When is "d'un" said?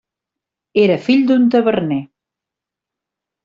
1.33-1.47